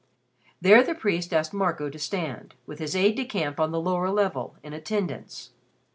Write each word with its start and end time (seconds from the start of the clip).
There 0.59 0.81
the 0.81 0.95
priest 0.95 1.31
asked 1.31 1.53
Marco 1.53 1.87
to 1.87 1.99
stand, 1.99 2.55
with 2.65 2.79
his 2.79 2.95
aide 2.95 3.11
de 3.13 3.23
camp 3.23 3.59
on 3.59 3.69
the 3.71 3.79
lower 3.79 4.09
level 4.09 4.55
in 4.63 4.73
attendance. 4.73 5.51